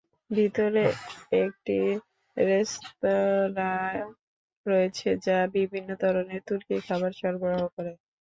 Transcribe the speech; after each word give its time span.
ভিতরে 0.31 0.85
একটি 1.39 1.77
রেস্তোঁরা 2.37 3.73
রয়েছে 4.65 5.09
যা 5.25 5.37
বিভিন্ন 5.57 5.89
ধরণের 6.03 6.41
তুর্কি 6.47 6.75
খাবার 6.87 7.11
সরবরাহ 7.19 7.63
করে। 7.75 7.91